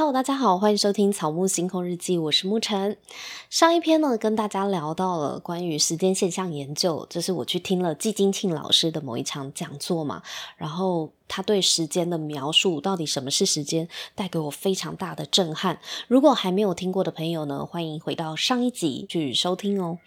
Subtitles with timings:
[0.00, 2.96] Hello，大家好，欢迎收听草木星空日记，我是沐晨。
[3.50, 10.22] 上一篇呢，跟大家聊到了关于时间现象研究，这是我去听了季金庆老师的某一场讲座嘛，
[10.56, 15.78] 然后他对时间的描述，到底什么是时间，带给我非常大的震撼。
[16.08, 19.98] 如果还没有听过的朋友呢，欢迎回到上一集去收听哦。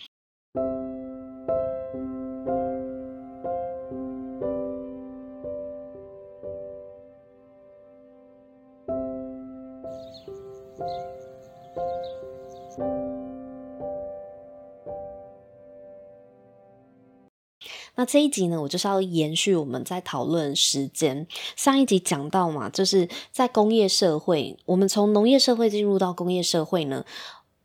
[18.03, 21.25] 那这一集呢，我就是要延续我们在讨论时间。
[21.55, 27.05] 上一集讲到嘛，就是在工业社会，我们从农业社会进入到工业社会呢，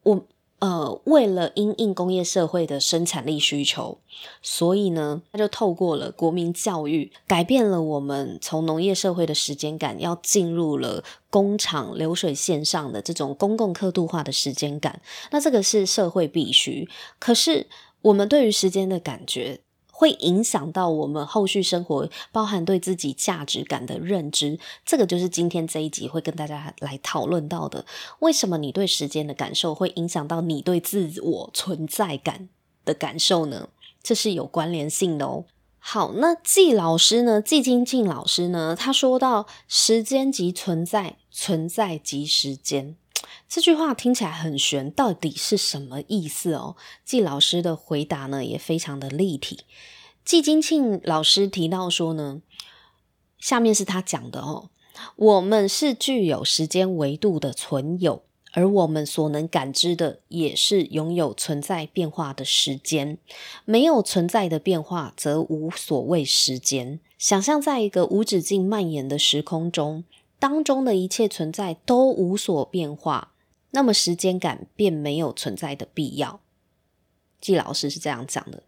[0.04, 0.24] 我
[0.60, 3.98] 呃为了因应工业社会的生产力需求，
[4.40, 15.02] 所以呢，他就透过了国民教育，改变了我们从农业社会的时间感，要进入了工厂流水线上的这种公共刻度化的时间感。
[15.32, 17.66] 那这个是社会必须，可是
[18.02, 19.62] 我们对于时间的感觉。
[19.98, 24.56] 会影响到我们后续生活，包含对自己价值感的认知。
[24.86, 27.84] 这个就是今天这一集会跟大家来讨论到的。
[28.20, 32.48] 为什么你对时间的感受会影响到你对自我存在感
[32.84, 33.70] 的感受呢？
[34.00, 35.46] 这是有关联性的哦。
[35.80, 37.42] 好，那季老师呢？
[37.42, 38.76] 季金庆老师呢？
[38.78, 42.94] 他说到“时间即存在，存在即时间”。
[43.48, 46.76] 这句话听起来很玄，到底是什么意思哦？
[47.04, 49.60] 季老师的回答呢，也非常的立体。
[50.24, 52.42] 季金庆老师提到说呢，
[53.38, 54.70] 下面是他讲的哦，
[55.16, 63.16] 我们是具有时间维度的存有，而我们所能感知的也是拥有存在变化的时间。
[63.64, 67.00] 没有存在的变化，则无所谓时间。
[67.16, 70.04] 想象在一个无止境蔓延的时空中，
[70.38, 73.32] 当中的一切存在都无所变化。
[73.70, 76.40] 那么时间感便没有存在的必要。
[77.40, 78.62] 季老师是这样讲的。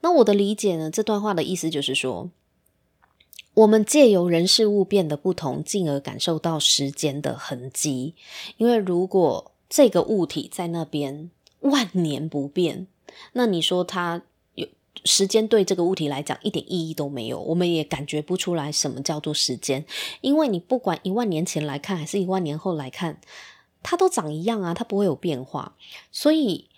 [0.00, 0.90] 那我的理解呢？
[0.90, 2.30] 这段话的意思就是说，
[3.54, 8.14] 我们借由人事物变得不同，进而感受到时间的痕迹。
[8.56, 12.86] 因为如果这个物体在那边万年不变，
[13.32, 14.22] 那你说它
[15.04, 19.84] 时间对这个物体来讲一点意义都没有，我们也感觉不出来什么叫做时间。
[20.20, 23.20] 因为你不管一万年前来看，还是一万年后来看。
[23.80, 25.76] 它都长一样啊，它不会有变化。
[26.10, 26.68] 所以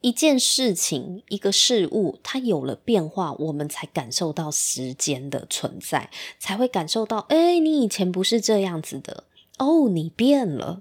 [0.00, 9.24] 一件事情、一个事物，它有了变化，我们才感受到时间的存在，才会感受到，哎，你以前不是这样子的
[9.58, 10.80] 哦，你变了，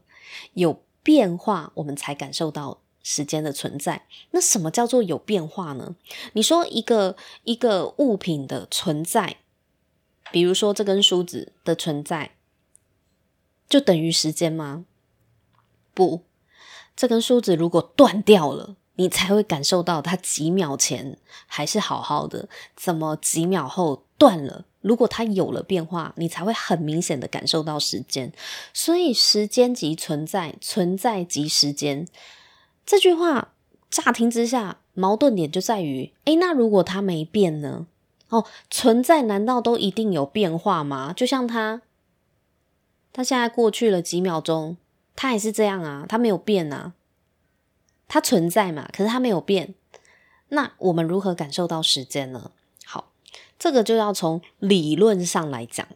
[0.54, 4.08] 有变化，我们才感受到时间的存在。
[4.32, 5.96] 那什么叫做有变化呢？
[6.34, 9.38] 你说一个一个物品的存在，
[10.32, 12.32] 比如说这根梳子的存在，
[13.70, 14.86] 就等于时间吗？
[15.94, 16.24] 不，
[16.96, 24.66] 这根梳子如果断掉了，你才会感受到它几秒前还是好好的，怎么几秒后断了？
[24.82, 28.34] 如果它有了变化，你才会很明显的感受到时间。
[28.74, 32.08] 所以，时间即存在，存在即时间。
[32.86, 33.54] 这句话
[33.90, 37.88] 乍听之下，矛盾点就在于：诶，那如果它没变呢？
[38.30, 41.14] 哦，存在难道都一定有变化吗？
[41.14, 41.82] 就像它，
[43.14, 44.78] 它现在过去了几秒钟。
[45.16, 46.94] 它还是这样啊，它没有变啊，
[48.08, 49.74] 它存在嘛，可是它没有变。
[50.50, 52.52] 那我们如何感受到时间呢？
[52.84, 53.12] 好，
[53.58, 55.88] 这个就要从理论上来讲。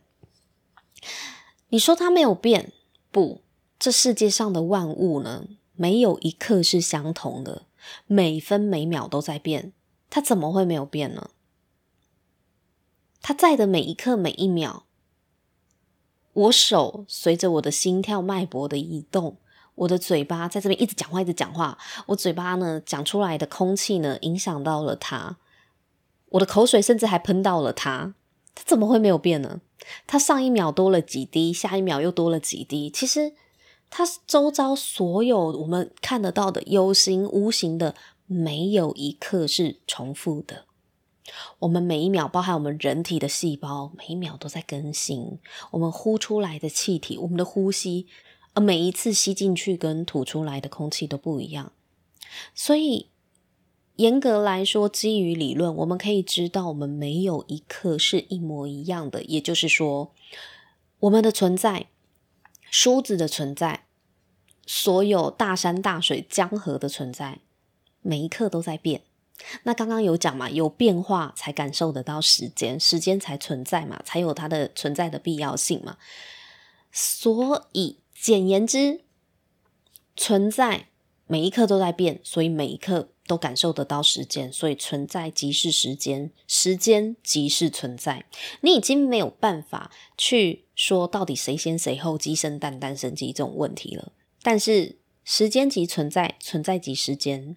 [1.67, 2.71] 你说它没有变，
[3.11, 3.41] 不，
[3.77, 5.43] 这世界上的万物呢，
[5.79, 7.61] 没有一刻是相同的，
[8.05, 9.71] 每分每秒都在变，
[10.09, 11.29] 它怎么会没有变呢？
[13.21, 14.83] 它在的每一刻每一秒。
[16.33, 19.37] 我手随着我的心跳脉搏的移动，
[19.75, 21.77] 我的嘴巴在这边一直讲话，一直讲话。
[22.07, 25.37] 我嘴巴呢讲出来的空气呢，影响到了它。
[26.31, 28.13] 我的口水甚至还喷到了它，
[28.53, 29.61] 它怎么会没有变呢？
[30.05, 32.89] 它上一秒多了几滴，下一秒又多了几滴。
[32.89, 33.33] 其实，
[33.89, 37.95] 它周遭所有我们看得到的有形无形的，
[38.27, 40.65] 没有一刻是重复的。
[41.59, 45.39] 我们每一秒，包含我们人体的细胞，每一秒都在更新。
[45.71, 48.07] 我们呼出来的气体，我们的呼吸，
[48.53, 51.71] 而每一次吸进去跟吐出来的空气都不一样。
[52.55, 53.09] 所以，
[53.97, 59.23] 严格来说，基于理论，我们可以知道，我们没有一刻是一模一样的。
[59.23, 60.11] 也就是说，
[61.01, 61.87] 我们的存在，
[62.71, 63.85] 梳子的存在，
[64.71, 67.39] 所有大山大水、江河的存在，
[68.03, 69.01] 每一刻都在变。
[69.63, 75.97] 那刚刚有讲嘛，有变化才感受得到时间，时间才存在嘛，才有它的存在的必要性嘛。
[76.91, 79.01] 所以简言之，
[80.15, 80.85] 存在
[81.25, 88.25] 每一刻都在变，所以每一刻都感受得到时间，所以存在即是时间，时间即是存在。
[88.61, 94.11] 你已经没有办法去说到底谁先谁后，鸡生蛋，蛋生鸡这种问题了。
[94.41, 97.55] 但是时间即存在，存在即时间。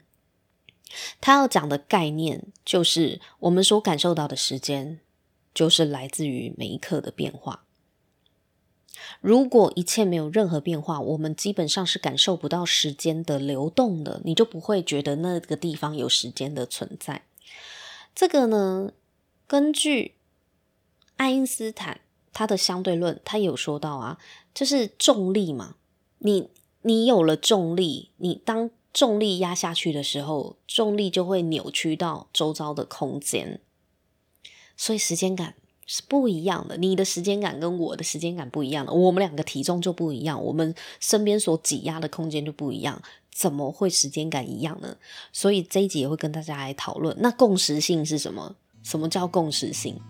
[1.20, 5.00] 他要讲的概念就是，我们所感受到的时间，
[5.54, 7.64] 就是来自于每一刻的变化。
[9.20, 17.22] 如果一切没有任何变化，我们基本上是感受不到时间的流动的，你就不会觉得那个地方有时间的存在。
[18.14, 18.92] 这个呢，
[19.46, 20.16] 根据
[21.16, 22.02] 爱因斯坦
[22.32, 24.18] 他的相对论，他有说到啊，
[24.52, 25.76] 就是重力嘛，
[26.18, 26.50] 你
[26.82, 33.60] 你有了重力，你当重力压下去的时候，重力就会扭曲到周遭的空间，
[34.76, 35.54] 所以时间感
[35.86, 36.76] 是不一样的。
[36.76, 43.00] 你的时间感跟我的时间感不一样的，我们两个体重就不一样，我们身边所挤压的空间就不一样，
[43.32, 44.96] 怎么会时间感一样呢？
[45.32, 48.56] 所以这一集也会跟大家来讨论，那共识性是什么？
[48.82, 50.00] 什么叫共识性？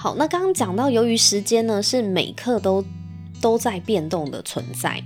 [0.00, 2.84] 好，那刚刚讲到，由于时间呢是每刻都
[3.40, 5.02] 都在变动的存在，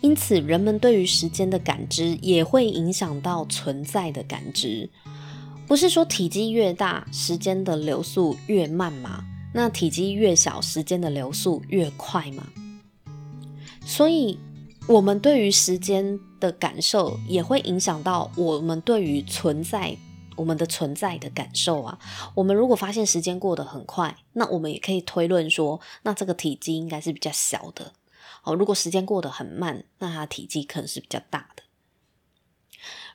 [0.00, 4.88] 因此人们对于时间的感知也会影响到存在的感知。
[5.66, 9.24] 不是说体积越大，时间的流速越慢吗？
[9.52, 12.46] 那体积越小，时间的流速越快吗？
[13.84, 14.38] 所以，
[14.86, 19.96] 我们对于时间的感受也会影响到我们对于存在。
[20.36, 21.98] 我们的存在的感受啊，
[22.34, 27.92] 我们如果发现时间过得很快，那我们也可以推论说，那这个体积应该是比较小的。
[28.44, 31.62] 哦，如果时间过得很慢，那它体积可能是比较大的。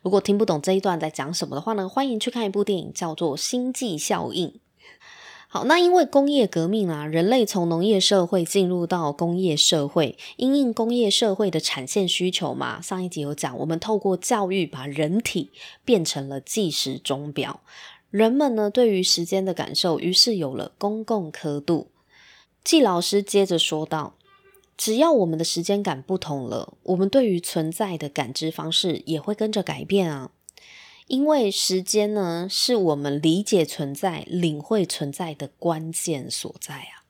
[0.02, 4.50] 如果听不懂这一段在讲什么的话呢，欢迎去看一部电影，叫做《星际效应》。
[5.54, 12.82] 好，那因为工业革命啊，人类从农业社会进入到工业社会，因应工业社会的产线需求嘛。
[12.82, 15.52] 上一集有讲，我们透过教育把人体
[15.84, 17.60] 变成了计时钟表，
[18.10, 21.88] 人们呢对于时间的感受，于是有了公共刻度。
[22.64, 24.16] 季老师接着说道，
[24.78, 30.32] 只要我们的时间感不同了，我们对于存在的感知方式也会跟着改变啊。
[31.12, 37.04] 因为时间呢，是我们理解存在、领会存在的关键所在啊。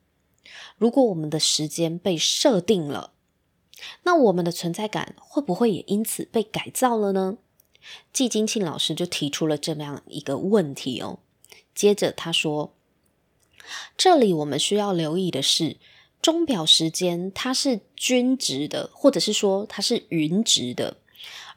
[0.76, 3.14] 如果我们的时间被设定了，
[4.02, 7.38] 那我们的存在感会不会也因此被改造了呢？
[8.12, 11.20] 季金庆老师就提出了这么样一个问题哦。
[11.76, 12.74] 接着他说，
[13.96, 15.78] 这里我们需要留意的是，
[16.24, 20.98] 钟表时间它是均值的，或者是说它是匀值的。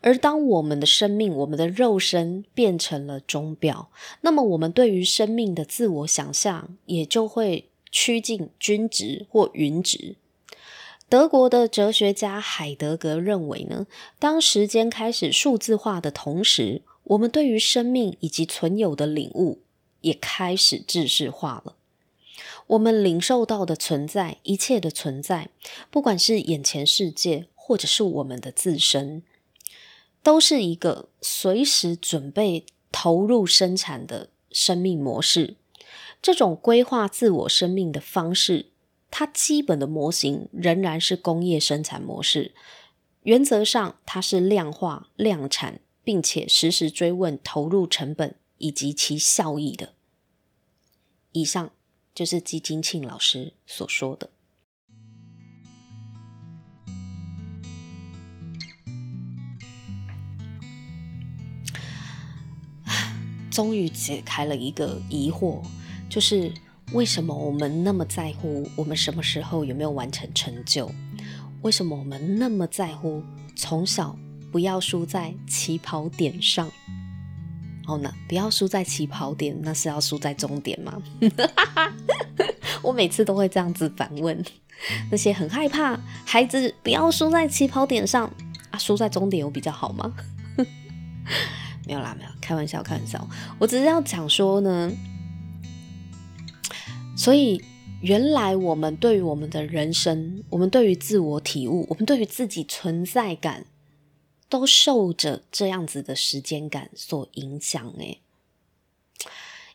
[0.07, 3.89] 而当我们的生命、我们的肉身变成了钟表，
[4.21, 10.17] 那么我们对于生命的自我想象也就会趋近均值或匀值。
[11.09, 13.87] 德国的哲学家海德格认为呢，
[14.19, 19.61] 当时间开始数字化的同时，我们对于生命以及存有的领悟
[20.03, 21.77] 也开始制式化了。
[22.67, 25.49] 我们领受到的存在，一切的存在，
[25.91, 29.23] 不管是眼前世界，或者是我们的自身。
[30.25, 35.57] 都是一个随时准备投入生产的生命模式。
[36.23, 38.71] 这种规划自我生命的方式，
[39.11, 42.53] 它基本的模型仍然是工业生产模式。
[43.25, 49.93] 原则上，它是量化、量产，并且实时追问投入成本以及其效益的。
[51.33, 51.71] 以上
[52.15, 54.31] 就是季金庆老师所说的。
[63.55, 65.63] 终于解开了一个疑惑，
[66.11, 66.53] 就是
[66.91, 70.91] 为什么我们那么在乎我们什么时候有没有完成成就？
[71.63, 73.23] 为什么我们那么在乎
[73.55, 74.19] 从小
[74.51, 76.69] 不要输在起跑点上？
[77.87, 81.01] 哦，那不要输在起跑点，那是要输在终点吗？
[82.83, 84.45] 我每次都会这样子反问
[85.13, 88.29] 那些很害怕孩子不要输在起跑点上
[88.71, 90.13] 啊，输在终点有比较好吗？
[91.87, 93.29] 没有啦，没有，开玩笑，开玩笑。
[93.59, 94.91] 我只是要讲说呢，
[97.17, 97.63] 所以
[98.01, 103.67] 原来我们对于我们的人生，我们对于自我体悟，我们对于自己存在感，
[104.49, 107.93] 都受着这样子的时间感所影响。
[107.99, 108.21] 诶，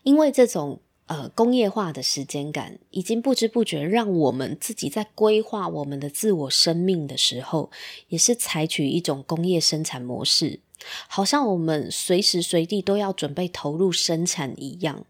[0.03, 7.69] 因为这种呃工业化的时间感，已经不知不觉让我们自己在规划我们的自我生命的时候，
[8.07, 10.59] 也是采取一种工业生产模式。
[11.07, 15.05] 好像我们随时随地都要准备投入生产一样，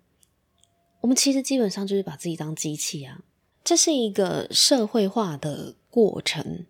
[1.01, 3.21] 我们其实基本上就是把自己当机器啊。
[3.63, 6.65] 这是一个社会化的过程，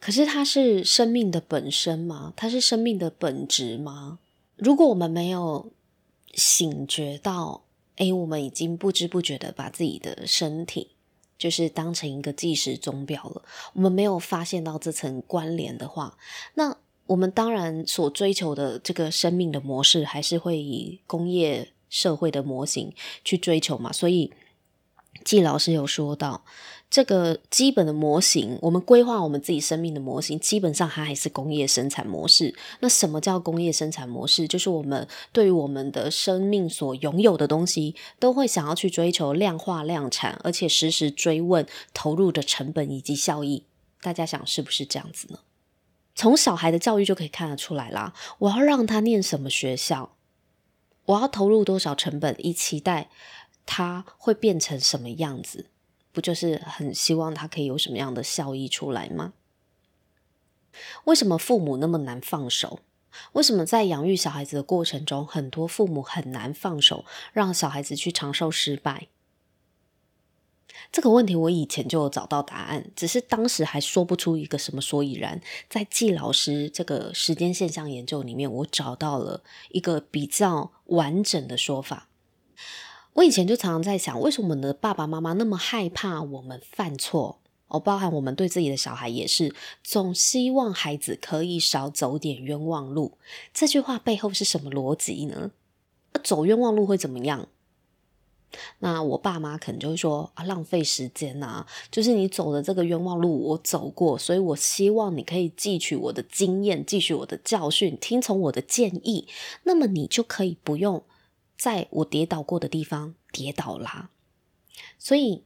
[0.00, 2.32] 可是它是生命的本身吗？
[2.36, 4.18] 它是生命的本质吗？
[4.56, 5.72] 如果我们没有
[6.32, 7.64] 醒觉到，
[7.96, 10.92] 诶，我们已经不知不觉的把自己的身体
[11.36, 13.42] 就是当成一个计时钟表了，
[13.74, 16.16] 我们没有发现到这层关联的话，
[16.54, 22.92] 那我们当然所追求的这个生命的模式，还是会以工业社会的模型
[23.24, 24.32] 去追求嘛，所以。
[25.24, 26.44] 季老师有说到，
[26.90, 32.52] 这个基本的模型，我们规划我们自己生命的模型，基本上它还是工业生产模式。
[32.80, 34.46] 那什么叫工业生产模式？
[34.46, 43.62] 就是我们对于我们的生命所拥有的东西，都会想要去追求量化量产，而且时时追问投入的成本以及效益。
[44.02, 45.38] 大家想是不是这样子呢？
[46.14, 48.12] 从小孩的教育就可以看得出来啦。
[48.38, 50.16] 我要让他念什么学校，
[51.06, 53.10] 我要投入多少成本，以期待。
[53.66, 55.70] 他会变成什么样子？
[56.12, 59.32] 不就是很希望他可以有什么样的效益出来吗？
[61.04, 62.80] 为什么父母那么难放手？
[63.32, 69.08] 为什么在养育小孩子的过程中，很多父母很难放手，让小孩子去承受失败？
[70.94, 75.40] 这个问题我以前就有找到答案，只是当时还说不出一个什么所以然。
[75.68, 82.08] 在季老师这个时间现象研究里面，我找到了一个比较完整的说法。
[83.14, 87.40] 我以前就常常在想，为什么我们的爸爸妈妈那么害怕我们犯错？
[87.66, 93.18] 哦，包含我们对自己的小孩也是，总希望孩子可以少走点冤枉路。
[93.52, 95.50] 这句话背后是什么逻辑呢？
[96.22, 97.48] 走冤枉路会怎么样？
[98.78, 109.26] 那我爸妈可能就会说啊，浪费时间呐，就是你走的这个冤枉路，我走过，所以我希望你可以汲取我的经验，汲取我的教训，听从我的建议，
[109.64, 111.02] 那么你就可以不用。
[111.56, 114.10] 在我跌倒过的地方跌倒啦，
[114.98, 115.44] 所以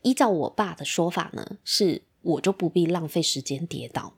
[0.00, 4.14] 依照我爸的说法呢，是我就不必浪费时间跌倒。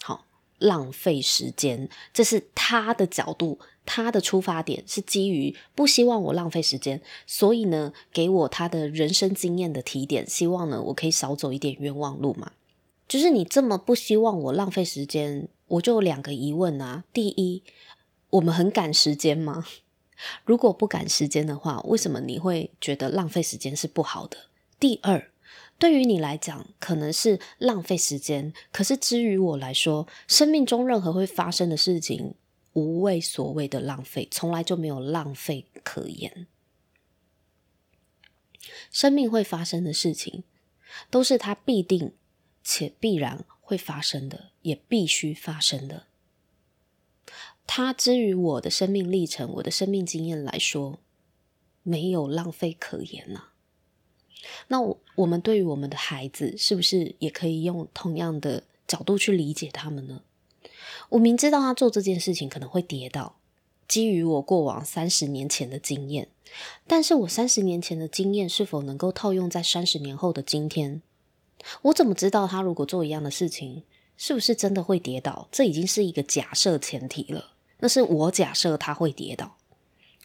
[0.00, 0.24] 好，
[0.58, 12.52] 浪费时间，这是他的角度，他的出发点是基于不希望我浪费时间，所以呢，给我他的人生经验的提点，希望呢我可以少走一点冤枉路嘛。
[13.08, 17.04] 就是你这么不希望我浪费时间，我就有两个疑问啊。
[17.12, 17.62] 第一，
[18.30, 19.64] 我们很赶时间吗？
[20.44, 24.36] 如果不赶时间的话，为什么你会觉得浪费时间是不好的？
[24.80, 25.30] 第二，
[25.78, 32.34] 对于你来讲可能是浪费时间，可是至于我来说，生命中任何会发生的事情，
[32.76, 36.46] 无谓所谓的浪费，从来就没有浪费可言。
[38.90, 40.44] 生命会发生的事情，
[41.10, 42.12] 都是它必定
[42.62, 46.04] 且必然会发生的，也必须发生的。
[47.66, 50.98] 它之于我的生命历程，我的生命经验来说，
[51.82, 53.52] 没有浪费可言呐、啊。
[54.68, 60.22] 那我我们对于我们的孩子，是不是也可以用同样的角度去理解他们呢？
[61.10, 63.36] 我明知道他做这件事情可能会跌倒，
[63.88, 66.28] 基于我过往三十年前的经验，
[66.86, 71.02] 但是我三十年前的经验是否能够套用在三十年后的今天？
[71.82, 73.84] 我怎么知道他如果做一样的事情，
[74.16, 75.48] 是不是真的会跌倒？
[75.50, 77.52] 这已经是一个假设前提了。
[77.78, 79.58] 那是我假设他会跌倒，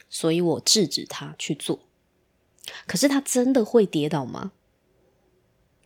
[0.09, 1.79] 所以我制止他去做。
[2.85, 4.51] 可是他真的会跌倒吗？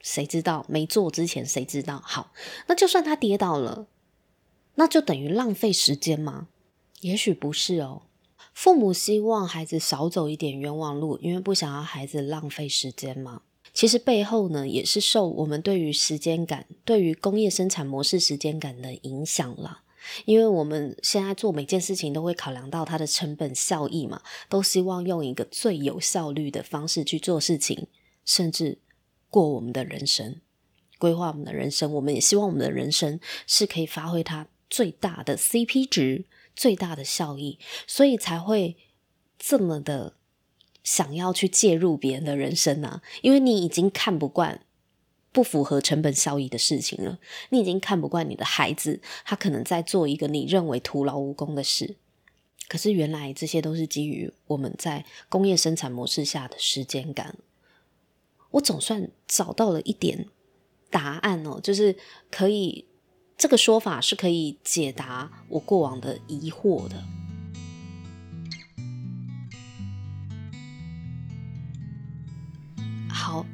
[0.01, 0.65] 谁知道？
[0.67, 2.00] 没做之前谁知道？
[2.05, 2.32] 好，
[2.67, 3.88] 那就算他跌倒了，
[4.75, 6.48] 那就等于浪费时间吗？
[7.01, 8.03] 也许不是哦。
[8.53, 13.41] 父母希望孩子少走一点冤枉路，因为不想要孩子浪费时间嘛？
[13.74, 19.82] 其实背后呢，也是受我们对于时间感、对于工业生产模式时间感的影响了。
[20.24, 27.88] 因为我们现在做每件事情都会考量到它的成本效益嘛，都希望用一个最有效率的方式去做事情，
[28.24, 28.77] 甚至
[29.29, 30.39] 过我们的人生，
[30.98, 31.91] 规划我们的人生。
[31.91, 38.75] 我们也希望我们的人生是可以发挥它最大的 CP 值、最大的效益，所以才会
[39.39, 40.15] 这么的
[40.84, 44.62] 想要去介入别人的人生啊，因为你已经看不惯。
[45.32, 51.98] 不符合成本效益的事情了，你已经看不惯你的孩子，他可能在做一个你认为徒劳无功的事，
[52.70, 57.36] 可是原来这些都是基于我们在工业生产模式下的时间感。
[58.51, 60.27] 我总算找到了一点
[60.89, 61.98] 答案哦，就是
[62.32, 62.86] 可以，
[63.45, 66.95] 这个说法是可以解答我过往的疑惑的。
[73.07, 73.45] 好。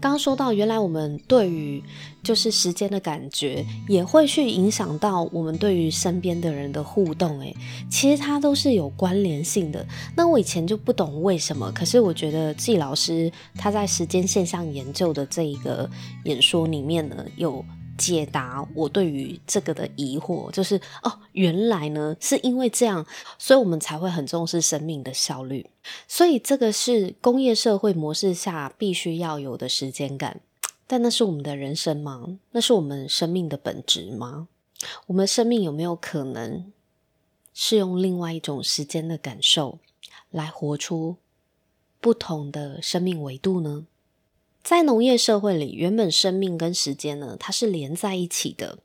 [0.00, 1.82] 刚说到，原来我们对于
[2.22, 7.40] 就是时间的感觉，也会去影响到我们对于身边的人的互动。
[7.40, 7.52] 诶，
[7.90, 9.84] 其实它都是有关联性的。
[10.16, 15.90] 那我以前就不懂为什么，可是我觉得季老师他在时间现象研究的这一个
[16.26, 17.64] 演说里面呢，有。
[18.00, 23.04] 解答我对于这个的疑惑，就是哦，原来呢是因为这样，
[23.38, 25.68] 所以我们才会很重视生命的效率。
[26.08, 30.40] 所以这个是工业社会模式下必须要有的时间感。
[30.86, 32.38] 但那是我们的人生吗？
[32.52, 34.48] 那是我们生命的本质吗？
[35.08, 36.72] 我们生命有没有可能
[37.52, 39.78] 是用另外一种时间的感受
[40.30, 41.16] 来活出
[42.00, 43.86] 不同的生命维度呢？
[44.62, 48.78] 在农业社会里，原本生命跟时间呢，它是连在一起的。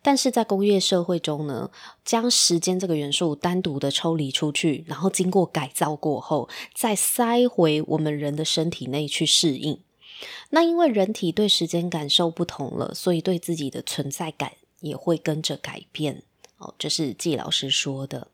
[0.00, 1.70] 但是在工业社会中呢，
[2.04, 9.80] 将时间这个元素单独的抽离出去，然后经过改造过后，再塞回我们人的身体内去适应。
[10.50, 16.22] 那因为人体对时间感受不同了，所以对自己的存在感也会跟着改变。
[16.58, 18.28] 哦，这是季老师说的。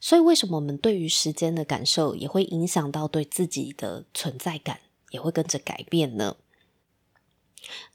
[0.00, 4.80] 所以为什么我们对于时间的感受也会影响到对自己的存在感？
[5.10, 6.36] 也会跟着改变呢。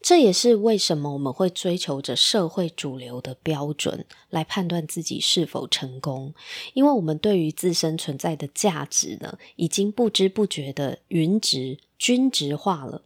[0.01, 6.33] 这也是为什么我们会追求着社会主流的标准来判断自己是否成功，
[6.73, 13.03] 因为我们对于自身存在的价值呢，已经不知不觉的匀值均值化了。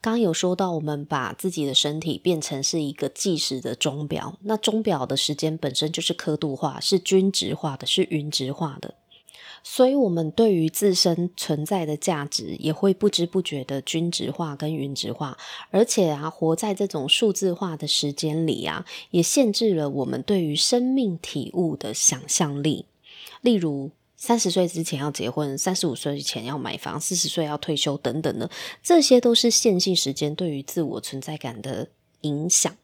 [0.00, 8.94] 刚有说到，我们把自己的身体变成是一个计时的钟表，那钟表的时间本身就是刻度化，是均值化的，是匀值化的。
[9.66, 15.38] 所以，我们对于自身存在的价值也会不知不觉的均值化跟匀值化，
[15.70, 22.84] 而且啊，活在这种数字化的时间里啊，也限制了我们对于生命体悟的想象力。
[23.40, 28.50] 例如，三十岁之前要结婚，三十五岁前要买房，四十岁要退休等等的，
[28.82, 31.88] 这些都是线性时间对于自我存在感的
[32.20, 32.76] 影响。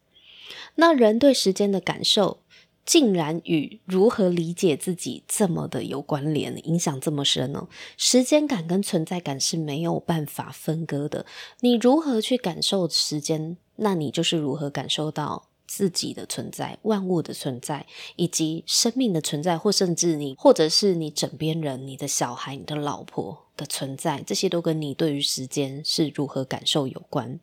[0.76, 2.38] 那人对时间的感受，
[2.84, 7.68] 竟然与如何理解自己这么的有关联，影响这么深呢？
[7.96, 11.24] 时间感跟存在感是没有办法分割的。
[11.60, 27.38] 你如何去感受时间，那你就是如何感受到自己的存在、万物的存在，以及生命的存在，或甚至你，或者是你枕边人、你的小孩、你的老婆的存在，这些都跟你对于时间是如何感受有关。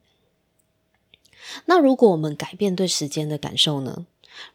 [1.67, 4.05] 那如果我们改变对时间的感受呢？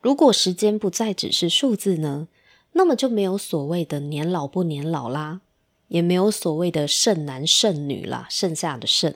[0.00, 2.28] 如果时间不再只是数字呢？
[2.72, 5.40] 那么就没有所谓的年老不年老啦，
[5.88, 9.14] 也没有所谓的剩男剩女啦，剩下的剩。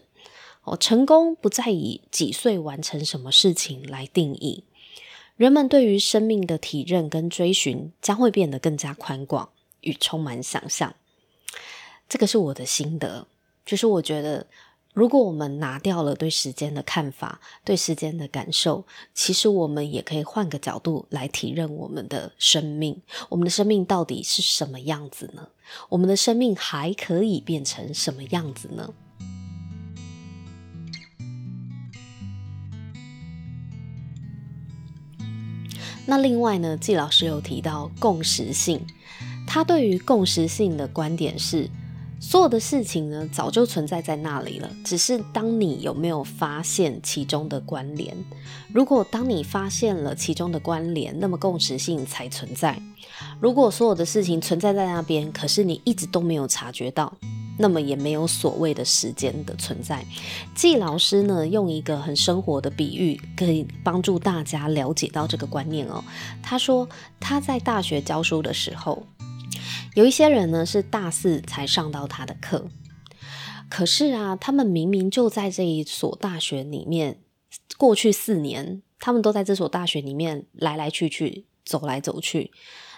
[0.64, 4.64] 哦，成功不再以几岁完成什么事情来定义，
[5.37, 9.50] 人们对于生命的体认跟追寻将会变得更加宽广
[9.81, 10.94] 与充满想象。
[12.09, 13.26] 这个是我的心得，
[13.64, 14.46] 就是我觉得。
[14.96, 23.02] 如果我们拿掉了对时间的看法，对时间的感受，其实我们也可以换个角度来体认我们的生命。
[23.28, 25.48] 我们的生命到底是什么样子呢？
[25.90, 28.94] 我们的生命还可以变成什么样子呢？
[36.06, 38.80] 那另外呢，季老师有提到共识性，
[39.46, 41.68] 他对于共识性的观点是。
[42.18, 48.16] 所有的事情呢，早就存在在那里了，只是当你有没有发现其中的关联。
[48.72, 52.81] 如果当你发现了其中的关联，那么共识性才存在。
[53.38, 57.12] 如果所有的事情存在在那边，可是你一直都没有察觉到，
[57.59, 60.05] 那么也没有所谓的时间的存在。
[60.55, 66.02] 季老师呢，用一个很生活的比喻，可以帮助大家了解到这个观念哦。
[66.42, 66.88] 他说
[67.20, 69.07] 他在大学教书的时候。
[69.96, 72.68] 有一些人呢，是大四才上到他的课，
[73.70, 77.22] 可是啊，他们明明就在这一所大学里面，
[77.78, 82.52] 过去四年，他们都在这所大学里面来来去去，走来走去。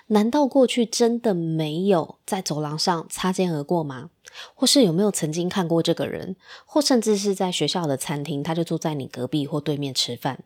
[0.09, 4.11] 难道过去真的没有在走廊上擦肩而过吗？
[4.57, 6.35] 或是有没有曾经看过这个人？
[6.65, 10.43] 或甚至是在学校的餐厅，他就坐在你隔壁或对面吃饭？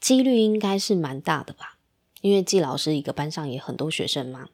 [0.00, 1.75] 几率应该是蛮大的吧。
[2.26, 4.48] 因为季老师一个班上也很多学生嘛，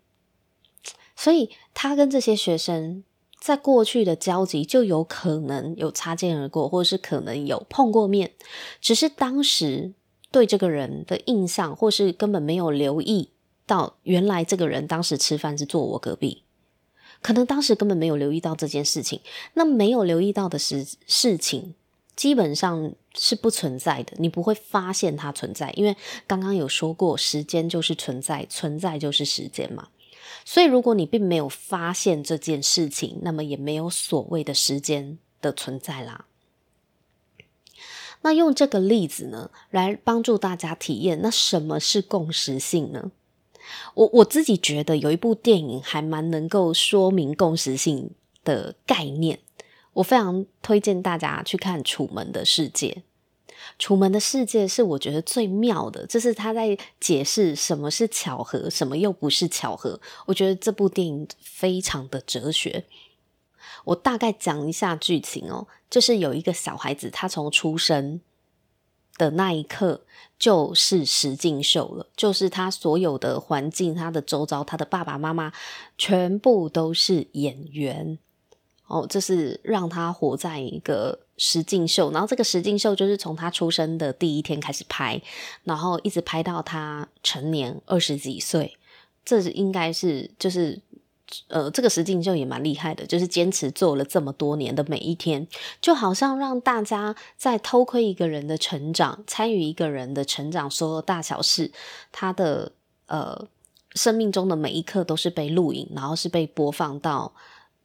[1.17, 3.03] 所以他跟这些学生
[3.41, 8.33] 在过去的交集就有可能有擦肩而过，或者是可能有碰过面，
[8.83, 9.95] 只是当时
[10.31, 13.31] 对这个人的印象，或是根本没有留意
[13.65, 16.43] 到，原来这个人当时吃饭是坐我隔壁，
[17.23, 19.23] 可能当时根本没有留意到这件事情。
[19.55, 21.75] 那没有留意到的事事情，
[22.17, 22.93] 基本上。
[23.15, 25.95] 是不存在的，你不会发现它存在，因为
[26.27, 29.89] 刚刚有说过，时间就是存在，存在就是时间嘛。
[30.47, 36.25] 所以，如果你并没有发现这件事情，那么也没有所谓的时间的存在啦。
[38.23, 43.11] 那用这个例子呢，来帮助大家体验，那什么是共识性呢？
[43.93, 49.41] 我我自己觉得有一部电影还蛮能够说明共识性的概念，
[49.95, 52.89] 我非常推荐大家去看《楚门的世界》。
[53.79, 60.01] 《楚门的世界》是我觉得最妙的，就是他在解释什么是巧合，什么又不是巧合。
[60.27, 62.85] 我觉得这部电影非常的哲学。
[63.85, 68.21] 我大概讲一下剧情哦，就是有一个小孩子，他从出生
[69.17, 70.05] 的那一刻
[70.39, 75.53] 就是实境秀了，就是他所有的环境、他的周遭、他的爸爸妈妈
[75.97, 78.19] 全部都是演员
[78.93, 82.11] 哦，这是让他活在一个实境秀。
[82.13, 85.21] 然后这个实境秀就是从他出生的第一天开始拍，
[85.65, 88.77] 然后一直拍到他成年二十几岁，
[89.25, 90.81] 这是应该是就是。
[91.49, 95.49] 呃，这个实境秀也蛮厉害的，就是坚持做了这么多年的每一天，
[95.81, 101.73] 就好像让大家在偷窥一个人的成长，参与一个人的成长，所有大小事，
[102.11, 102.73] 他的
[103.07, 103.49] 呃
[103.95, 107.33] 生命中的每一刻都是被录影，然后是被播放到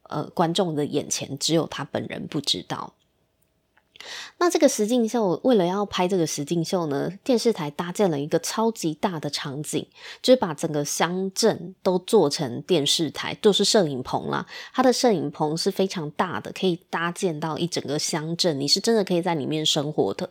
[0.08, 2.94] 呃观众的眼前，只有他本人不知道。
[4.38, 9.84] 那这个实境秀为了要拍这个实境秀呢，电视台搭建了一个超级大的场景，
[10.22, 14.46] 就是把整个乡镇都做成电视台，就是摄影棚啦。
[14.72, 20.30] 它的摄影棚是非常大的，可以搭建到一整个乡镇，你是真的可以在里面生活的。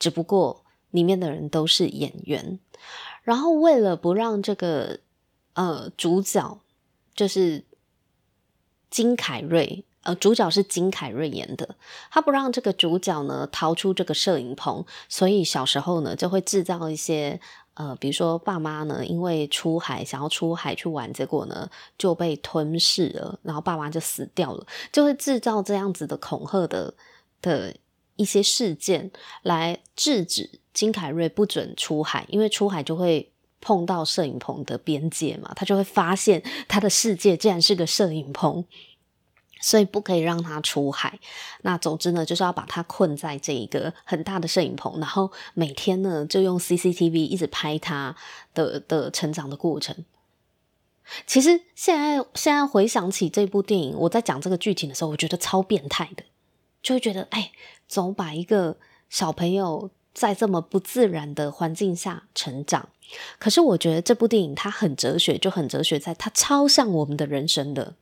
[0.00, 2.58] 只不过里面的人都是演员，
[3.22, 4.98] 然后为了不让这个
[5.54, 6.58] 呃主角
[7.14, 7.62] 就是
[8.96, 9.84] 金凯瑞。
[10.04, 11.74] 呃，主角是金凯瑞演的，
[12.10, 17.38] 他不让这个主角呢逃出这个摄影棚，所以小时候呢就会制造一些
[17.74, 26.94] 呃，比如说爸妈呢因为出海想要出海去玩，结果呢就被吞噬了，然后爸妈就死掉了，就会制造这样子的恐吓的
[27.42, 27.74] 的
[28.14, 29.10] 一些事件
[29.42, 33.32] 来制止金凯瑞不准出海，因为出海就会
[33.66, 38.64] 碰到摄影棚的边界嘛，他就会发现他的世界竟然是个摄影棚。
[39.58, 41.18] 所以不可以让他出海。
[41.62, 48.14] 那总之呢，就是要把他困在这一个很大的摄影棚，然后每天呢就用 CCTV 一直拍他
[48.54, 50.04] 的的成长的过程。
[51.26, 56.22] 其实现在现在回想起这部电影，我在讲这个剧情的时候，我觉得超变态的，
[56.82, 57.50] 就会觉得哎，
[57.88, 58.76] 总把一个
[59.08, 62.88] 小朋友在这么不自然的环境下成长。
[63.38, 67.94] 可是我觉得这部电影它很哲学，就很哲学，在它超像我们的人生的。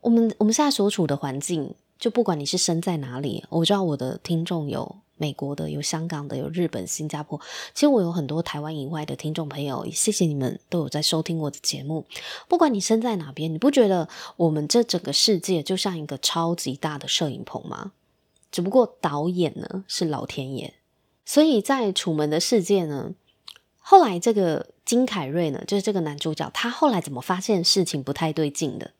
[0.00, 7.40] 我们我们现在所处的环境，就不管你是身在哪里，我知道我的听众有美国的，有香港的，有日本、新加坡。
[7.72, 12.04] 其实我有很多台湾以外的听众朋友，谢谢你们都有在收听我的节目。
[12.48, 17.92] 不管你身在哪边，你不觉得我们这整个世界就像一个超级大的摄影棚吗？
[18.54, 20.74] 只不过导演呢是老天爷。
[21.24, 23.14] 所以在《楚门的世界》呢，
[23.78, 28.92] 后来这个金凯瑞呢，就是这个男主角，他后来怎么发现事情不太对劲的？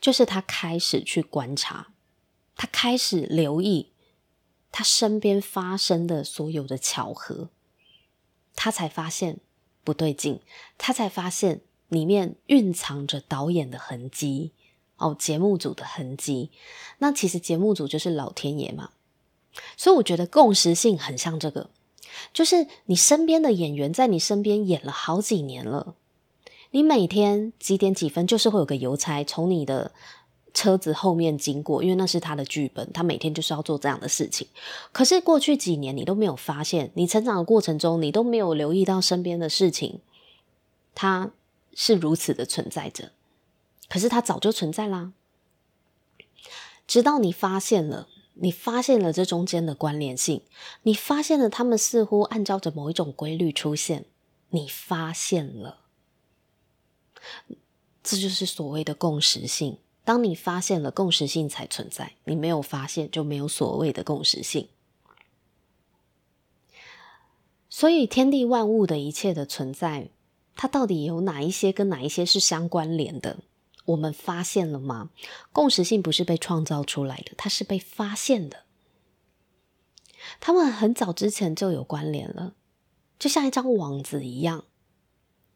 [0.00, 1.92] 就是他开始去观察，
[2.56, 3.92] 他开始留意
[4.72, 7.50] 他身边发生的所有的巧合，
[8.56, 9.38] 他才发现
[9.84, 10.40] 不对劲，
[10.76, 14.50] 他才发现里面蕴藏着导演的痕迹
[14.96, 16.50] 哦，节目组的痕迹。
[16.98, 18.90] 那其实节目组就是老天爷嘛，
[19.76, 21.70] 所以我觉得共识性很像这个，
[22.32, 25.94] 就是你身边的演员在你身边演了好几年了。
[26.72, 29.92] 你每天几点几分，就是会有个邮差从你的
[30.52, 34.48] 车子后面经过，因为那是他的剧本，他每天就是要做这样的事情。
[34.92, 40.00] 可是过去几年你都没有发现，你成长的过程中你都没有留意到身边的事情，
[40.94, 41.30] 它
[41.74, 43.12] 是如此的存在着。
[43.88, 45.12] 可是它早就存在啦，
[46.86, 50.42] 直到你发现了，你发现了这中间的关联性，
[50.82, 54.04] 你发现了他们似乎按照着某一种规律出现，
[54.50, 55.80] 你发现了。
[58.02, 59.78] 这就是所谓的共识性。
[60.04, 64.68] 当你发现了共识性才存在，你没有发现就没有所谓的共识性。
[67.68, 70.10] 所以天地万物的一切的存在，
[70.54, 73.38] 它到底有哪一些跟哪一些是相关联的？
[73.86, 75.10] 我们发现了吗？
[75.52, 78.64] 共识性不是被创造出来的，它是被发现的。
[80.40, 82.54] 它们很早之前就有关联了，
[83.18, 84.64] 就像一张网子一样。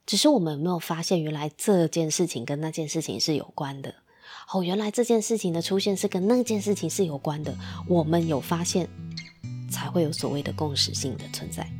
[0.06, 3.94] 只是我们没有发现，原来这件事情跟那件事情是有关的？
[4.52, 7.54] 哦，原来这件事情的出现是跟那件事情是有关的。
[7.88, 8.88] 我们有发现，
[9.70, 11.79] 才会有所谓的共识性的存在。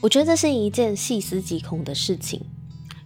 [0.00, 2.40] 我觉得这是一件细思极恐的事情。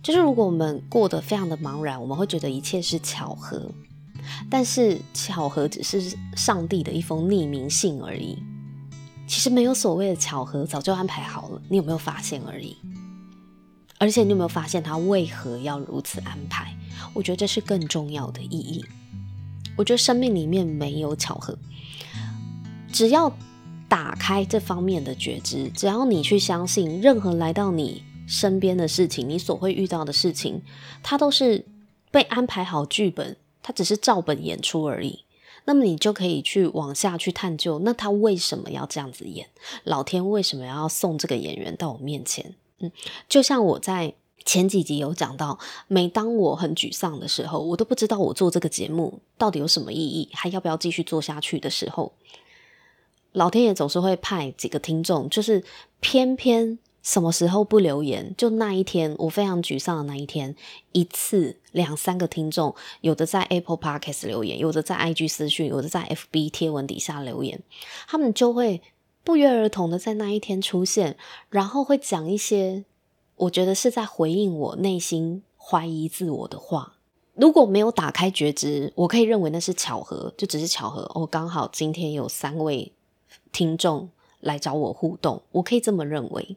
[0.03, 3.71] 就是如果我们过得非常的茫然，我们会觉得一切是巧合，
[4.49, 8.39] 但是巧合只是上帝的一封匿名信而已。
[9.27, 12.77] 其实没有所谓的巧合，早就安排好了，你有没有发现而已？
[13.99, 16.75] 而且你有没有发现他为何要如此安排？
[17.13, 18.83] 我觉得这是更重要的意义。
[19.77, 21.57] 我觉得生命里面没有巧合，
[22.91, 23.31] 只要
[23.91, 30.63] 打开这方面的觉知，只要你去相信，任何来到你身边的事情，你所会遇到的事情，
[31.03, 31.67] 它都是
[32.13, 35.25] 被安排好剧本，它只是照本演出而已。
[35.65, 39.49] 那么你就可以去往下去探究，那他为什么要这样子演？
[39.83, 42.55] 老天为什么要送这个演员到我面前？
[42.79, 42.91] 嗯，
[43.29, 52.13] 就像我在前几集有讲到，每当我很沮丧的时候，我都不知道我做这个节目到底有什么意义，还要不要继续做下去的时候，
[53.33, 55.63] 老天爷总是会派几个听众，就是
[56.01, 56.79] 偏偏。
[57.03, 58.35] 什么时候不留言？
[58.37, 60.55] 就那一天，我非常沮丧的那一天，
[60.93, 67.63] 一次两三个听众，有的在 Apple Podcast 留言，有的在 IG 私讯，有的在 FB 贴文底下留言，
[68.07, 68.83] 他们就会
[69.25, 71.17] 不约而同的在那一天出现，
[71.49, 72.85] 然后会讲一些
[73.37, 76.97] 我觉得是在回应我内心怀疑自我的话。
[77.35, 81.11] 如果没有打开觉知，我可以认为那是巧合，就只是巧合。
[81.15, 82.93] 哦，刚好今天有三位
[83.53, 84.11] 听众
[84.41, 86.57] 来找我互动，我可以这么认为。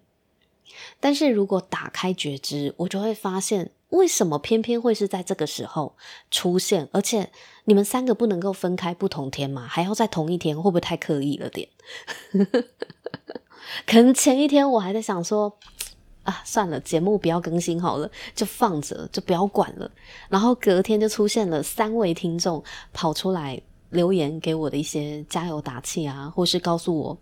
[0.99, 5.95] 但是如果打开觉知，我就会发现，为什么偏偏会是在这个时候
[6.32, 6.89] 出现？
[6.91, 7.32] 而且
[7.65, 9.67] 你们三个不能够分开不同天吗？
[9.67, 11.69] 还要在同一天，会不会太刻意了点？
[13.86, 15.58] 可能前一天我还在想说，
[16.23, 19.91] 啊，算了，节目不要更新好了，就放着，就不要管了。
[20.29, 23.62] 然后隔天就出现了三位听众跑出来
[23.93, 27.17] 留言给我的一些加油打气啊，或是告诉我。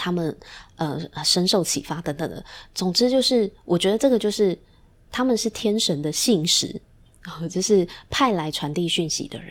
[0.00, 0.38] 他们
[0.76, 4.56] 呃深受启发等等的，总之就是我觉得这个就是
[5.10, 6.80] 他们是天神的信使，
[7.20, 9.50] 然后就是派来传递讯息的人。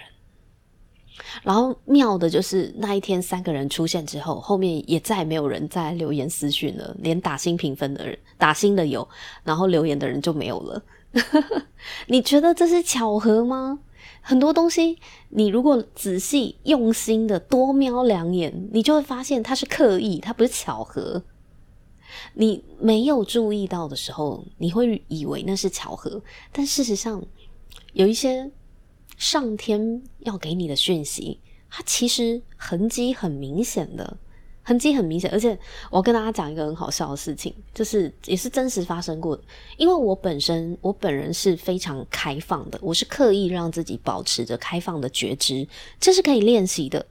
[1.44, 9.06] 然后妙的就是那一天三个人出现之后，后面也再也没有人再留言私讯了，连打新评分的人打新的有，
[9.44, 10.82] 然后留言的人就没有了。
[12.06, 13.80] 你觉得这是巧合吗？
[14.28, 21.24] 很多东西，你如果仔细用心的多瞄两眼，你就会发现它是刻意，它不是巧合。
[22.34, 27.24] 你没有注意到的时候，你会以为那是巧合，但事实上，
[27.94, 28.52] 有一些
[29.16, 34.18] 上天要给你的讯息，它其实痕迹很明显的。
[34.68, 35.58] 痕迹很明显，而且
[35.90, 39.42] 我要跟大家讲一个很好笑的事情，就是也是真实发生过的。
[39.78, 45.66] 因为我本身我本人是非常开放的，我是刻意让自己保持着开放的觉知，
[46.02, 47.06] 这是可以练习的。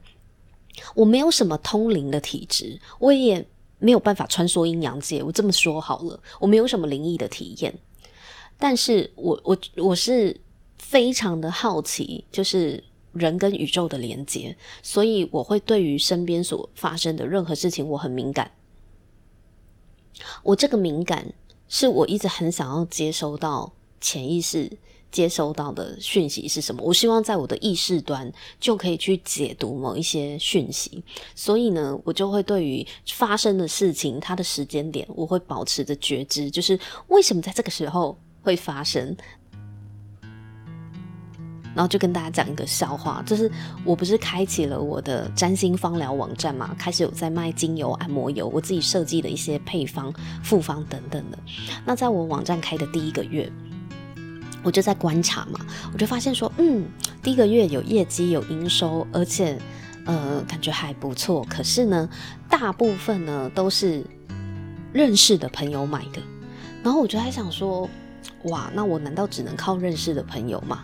[0.93, 3.43] 我没有什么通灵的体质，我也
[3.79, 5.23] 没有办法穿梭阴阳界。
[5.23, 7.73] 我这么说好了，我没有什么灵异的体验，
[8.59, 10.39] 但是我我我是
[10.77, 12.83] 非常的好奇，就是。
[13.17, 18.51] 人跟宇宙的连接，所以我会对于身边所发生的任何事情，我很敏感。
[20.43, 21.33] 我这个敏感
[21.67, 24.71] 是我一直很想要接收到潜意识
[25.11, 26.81] 接收到的讯息是什么。
[26.83, 31.03] 我希望在我的意识端就可以去解读某一些讯息，
[31.35, 39.15] 所以呢，我就会对于发生的事情，它的时间点，我会保持着觉知，就是为什么在这个时候会发生。
[41.77, 43.49] 然后就跟大家讲一个笑话，就是
[43.83, 50.11] 我不是开启了我的占星芳疗网站嘛，开始有在卖精油、按摩油，我自己设计的一些配方、
[50.43, 51.37] 复方等等的。
[51.85, 53.47] 那在我网站开的第一个月，
[54.63, 55.59] 我就在观察嘛，
[55.93, 56.83] 我就发现说，嗯，
[57.21, 59.59] 第一个月有业绩、有营收，而且
[60.05, 61.45] 呃感觉还不错。
[61.47, 62.09] 可是呢，
[62.49, 64.03] 大部分呢都是
[64.91, 66.19] 认识的朋友买的。
[66.83, 67.87] 然后我就在想说，
[68.45, 70.83] 哇，那我难道只能靠认识的朋友吗？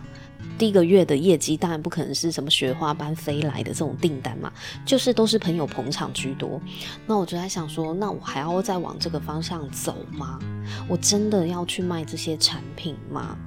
[0.57, 4.51] 第一个月的业绩当然不可能是什么雪花般飞来的这种订单嘛，
[4.85, 6.61] 就是都是朋友捧场居多。
[7.05, 10.39] 那我就在想说，那我还要再往这个方向走吗？
[10.87, 13.37] 我真的要去卖这些产品吗？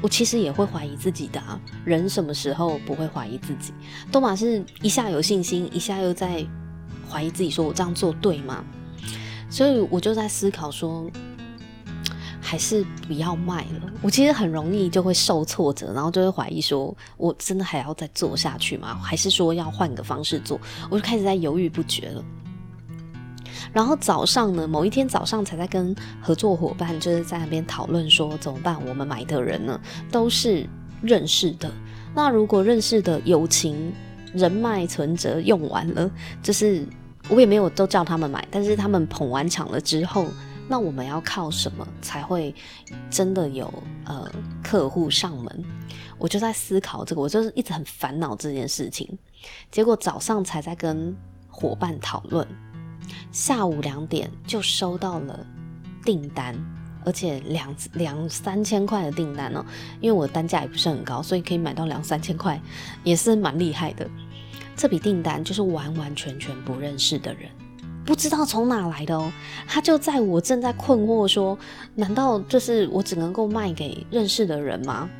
[0.00, 1.60] 我其实也会怀疑自己的啊。
[1.84, 3.72] 人什么时候不会怀疑自己？
[4.12, 6.46] 都嘛是一下有信心，一下又在
[7.10, 8.64] 怀疑自己，说我这样做对吗？
[9.50, 11.10] 所以我就在思考说。
[12.46, 13.92] 还是不要卖了。
[14.00, 18.94] 我其实很容易就会受挫折，然后就会怀疑说，我真的还要再做下去吗？
[19.02, 20.60] 还是说要换个方式做？
[20.88, 22.24] 我就开始在犹豫不决了。
[23.72, 28.80] 然后早上呢，某一天早上才在跟合作伙伴就是在那边讨论说怎么办？
[28.86, 29.80] 我们买的人呢
[30.12, 30.64] 都是
[31.02, 31.68] 认识的，
[32.14, 33.92] 那如果认识的友情
[34.32, 36.08] 人脉存折用完了，
[36.44, 36.86] 就是
[37.28, 40.28] 我也没有都叫他们买，但是他们捧完场了之后。
[40.68, 42.54] 那我们要靠什么才会
[43.10, 43.72] 真的有
[44.04, 44.30] 呃
[44.62, 45.64] 客户上门？
[46.18, 49.18] 我就在思考这个，我就是一直很烦恼这件事情。
[49.70, 51.14] 结果早上才在跟
[51.48, 52.46] 伙伴讨论，
[53.30, 55.46] 下午两点就收到了
[56.04, 56.56] 订单，
[57.04, 59.64] 而且两两三千块的订单哦，
[60.00, 62.60] 因为我单价也不是很高，所以可以买到两三千块，
[63.04, 64.08] 也是蛮厉害的。
[64.74, 67.50] 这笔订单就是完完全全不认识的人，
[68.06, 69.30] 不知道从哪来的哦。
[69.66, 71.58] 他就在我正在困惑说，
[71.94, 75.10] 难道就是我只能够卖给认识的人吗？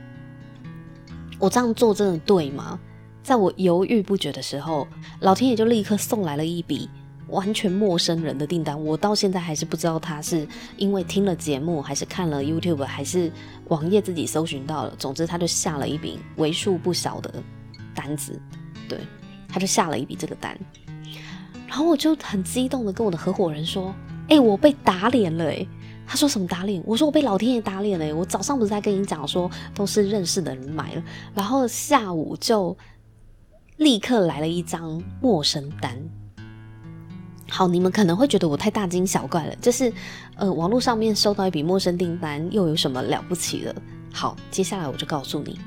[1.38, 2.79] 我这样做真的对吗？
[3.22, 4.87] 在我犹豫不决的时候，
[5.20, 6.88] 老天爷就立刻送来了一笔
[7.29, 8.81] 完全陌生人的订单。
[8.81, 10.46] 我到现在还是不知道他是
[10.77, 13.31] 因为听了节目，还是看了 YouTube，还是
[13.66, 14.94] 网页自己搜寻到了。
[14.96, 17.35] 总之，他就下了一笔为数不小的
[17.94, 18.40] 单子，
[18.88, 18.99] 对。
[19.49, 20.59] 他就下了一笔这个单，
[21.66, 23.94] 然后我就很激动的跟我的合伙人说
[24.29, 25.66] ：“哎、我被打脸了！”哎，
[26.07, 26.83] 他说什么打脸？
[26.87, 28.14] 我说我被老天爷打脸了！
[28.14, 31.02] 我早上不是在跟你讲说都是认识的人买了，
[31.35, 32.76] 然后下午就
[33.76, 35.98] 立刻来了一张陌生单。
[37.48, 39.92] 好，你们可能会觉得我太大惊小怪了，就是
[40.37, 43.74] 呃，网络上面收到一笔陌生订单又有什么了不起的？
[44.12, 45.59] 好，接下来我就告诉你。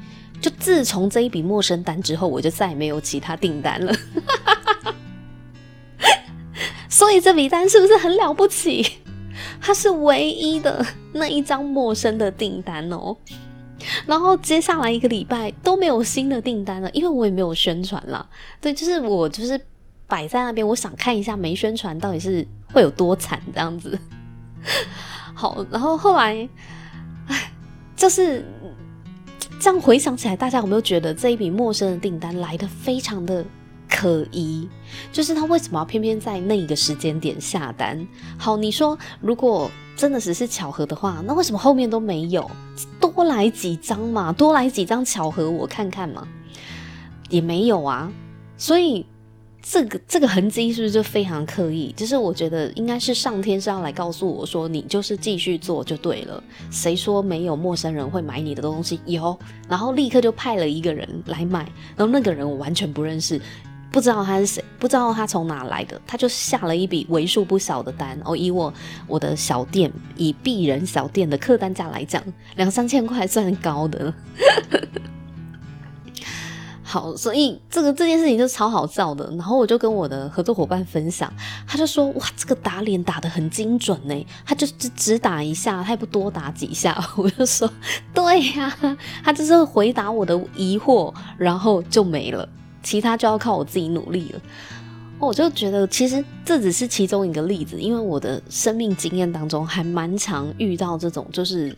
[0.41, 3.93] 就自从这一笔陌生单之后，我就再也没有其他订单了。
[6.99, 8.85] 所以这笔单是不是很了不起？
[9.61, 13.15] 它是唯一的那一张陌生的订单哦。
[14.05, 18.27] 然后接下来一个礼拜都没有新的订单了，因为我也没有宣传啦。
[18.59, 19.57] 对，就是我就是
[20.07, 23.97] 摆在那边，我想看一下没宣传到底是会有多惨这样子。
[25.33, 26.49] 好，然后后来，
[27.27, 27.53] 哎，
[27.95, 28.43] 就是。
[29.61, 33.43] 这样回想起来，大家有没有觉得这一笔陌生的订单来的非常的
[33.99, 34.65] 可疑？
[35.11, 38.07] 就是他为什么要偏偏在那一个时间点下单？
[38.37, 42.49] 好，你说如果真的只是巧合的话，那为什么后面都没有？
[43.01, 46.25] 多来几张嘛，多来几张巧合我看看嘛，
[47.29, 48.09] 也没有啊，
[48.57, 49.05] 所以。
[49.61, 51.93] 这个这个痕迹是不是就非常刻意？
[51.95, 56.41] 就是我觉得应该是上天是要来告诉我说，你就是继续做就对了。
[56.71, 59.01] 谁说没有陌生人会买你的东西？
[59.05, 63.39] 有，然后立刻就派了一个人来买，然后那个人我完全不认识，
[63.91, 68.19] 不知道他是谁，不知道他从哪来的，他就下了一笔为数不小的单。
[68.23, 68.73] 哦，以我
[69.07, 72.23] 我的小店，以鄙人小店的客单价来讲，
[72.55, 74.15] 两三千块算高的了。
[76.81, 79.29] 好，所以这个这件事情就超好笑的。
[79.35, 81.31] 然后我就跟我的合作伙伴分享，
[81.67, 86.99] 他就说：“哇，这个打脸打得很精准呢。”他就只只打一下，他也不多打几下。
[87.15, 87.71] 我就说
[88.11, 88.75] ：“对呀、
[89.23, 92.49] 他就是回答我的疑惑，然后就没了，
[92.81, 94.41] 其他就要靠我自己努力了。”
[95.19, 101.75] 我就觉得其实这只是其中一个例子，因为我的生命经验当中还蛮常遇到这种，就是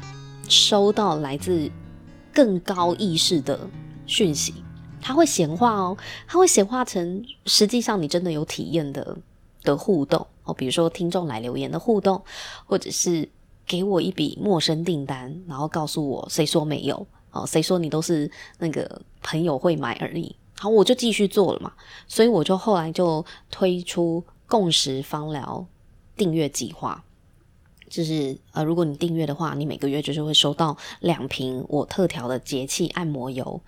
[0.48, 1.68] 收到来自
[2.32, 3.60] 更高意识的
[4.06, 4.54] 讯息。
[5.02, 9.18] 它会显化哦，它会显化成实际上你真的有体验的
[9.64, 12.22] 的互动哦，比如说听众来留言的互动，
[12.68, 13.28] 或者是
[13.66, 21.74] 给我一笔陌生订单，然后告诉我谁说没有哦，谁说你都是那个朋友会买而已，好，我就继续做了嘛，
[22.08, 25.66] 所以我就后来就推出共识芳疗
[26.16, 27.04] 订阅计划，
[27.90, 33.60] 就是呃，如果你订阅的话，你每个月就是会收到两瓶我特调的节气按摩油。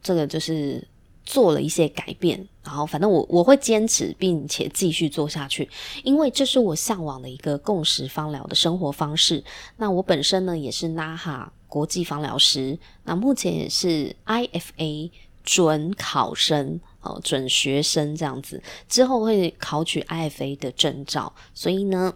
[0.00, 0.86] 这个就是
[1.24, 5.68] 做了一些改变，然后反正我我会坚持，并且继续做下去，
[6.04, 9.42] 因为这是我向往的一个共识芳疗的生活方式。
[9.78, 15.10] 那我本身呢也是 NAHA 国际芳疗师，那目前也是 IFA
[15.44, 22.12] 准考生哦，准学生这样子，之后会考取 IFA 的证照，所以呢，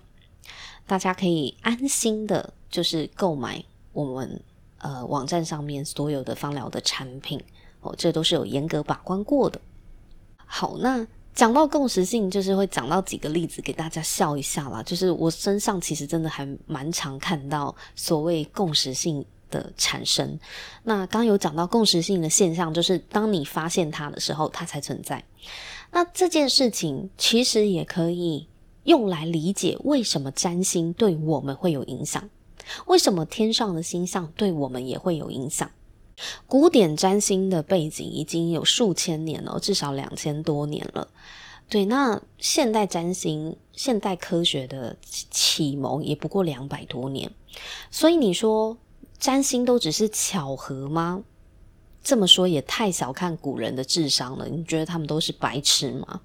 [0.86, 4.42] 大家可以安心的，就是购买我们。
[4.80, 7.42] 呃，网站上面所有的芳疗的产品
[7.80, 9.60] 哦，这都是有严格把关过的。
[10.46, 14.80] 好，那讲到共识性，就是会讲到几个例子给大家笑一下啦。
[14.84, 20.38] 就是我身上其实真的还蛮常看到所谓共识性的产生。
[20.84, 25.24] 那刚有讲到共识性的现象，就是当你发现它的时候，它才存在。
[25.90, 28.46] 那这件事情其实也可以
[28.84, 32.28] 用来理解为什么占星对我们会有影响。
[32.86, 35.70] 为什么天上的星象对我们也会有影响？
[36.46, 41.08] 古典占星的背景已经有数千年了，至少两千多年了。
[41.70, 47.30] 对，那现代占星、现代科学的启蒙也不过两百多年。
[47.90, 48.76] 所以你说
[49.18, 51.22] 占星都只是巧合吗？
[52.02, 54.48] 这么说也太小看古人的智商了。
[54.48, 56.20] 你觉得他们都是白痴吗？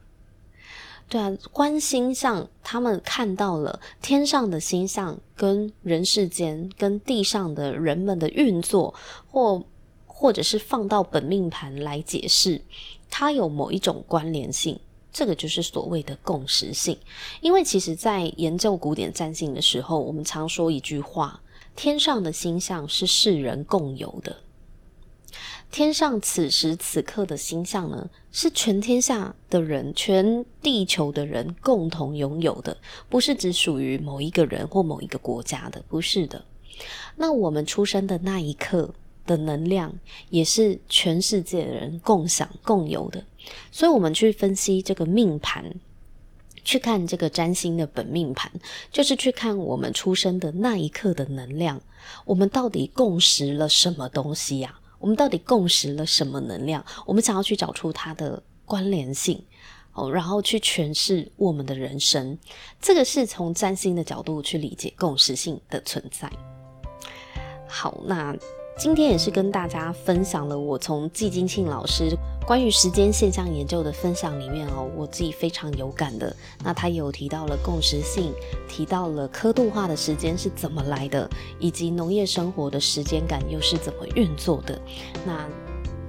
[1.10, 8.94] 对啊，观星象，他们看到了天上的星象跟人世间、跟地上的人们的运作，
[9.28, 9.64] 或
[10.08, 12.62] 或者是放到本命盘来解释，
[13.10, 14.80] 它有某一种关联性，
[15.12, 16.98] 这个就是所谓的共识性。
[17.42, 21.42] 因为其实，在研究古典占星的时候，我们常说一句话：
[21.76, 24.38] 天上的星象是世人共有的。
[25.72, 32.78] 天上此时此刻的星象呢，是全天下的人、全地球的人共同拥有的，
[33.10, 36.46] 不是只属于某一个人或某一个国家的，不是的。
[37.16, 38.94] 那我们出生的那一刻
[39.26, 39.92] 的能量，
[40.30, 43.26] 也是全世界的人共享、共有的。
[43.72, 45.74] 所以，我们去分析这个命盘，
[46.64, 48.52] 去看这个占星的本命盘，
[48.92, 51.82] 就是去看我们出生的那一刻的能量，
[52.26, 54.80] 我们到底共识了什么东西呀？
[55.00, 56.86] 我们到底共识了什么能量？
[57.06, 59.44] 我们想要去找出它的关联性
[59.94, 62.38] 哦，然后去诠释我们的人生。
[62.82, 66.32] 这个是从占星的角度去理解共识性的存在。
[67.68, 68.36] 好，那。
[68.76, 76.36] 今天也是跟大家分享了我从季金庆老师关于时间现象研究的分享里面哦，我自己非常有感的。
[76.64, 78.34] 那他有提到了共识性，
[78.68, 84.78] 提到了刻度化的时间是怎么来的，以及农业生活的时间感又是怎么运作的。
[85.26, 85.48] 那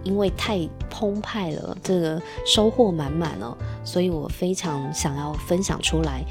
[0.02, 0.58] 因为太
[0.90, 6.24] 澎湃了，这个收获满满哦，所以我非常想要分享出来。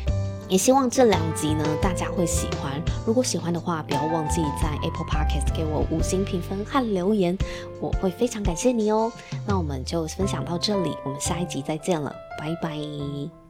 [0.53, 2.79] 也希望这两集呢，大家会喜欢。
[3.07, 7.35] 如果喜欢的话，不要忘记在 Apple Podcast 给我五星评分和留言，
[7.81, 9.11] 我会非常感谢你哦。
[9.47, 13.42] 那我们就分享到这里，我们下一集再见了，拜拜。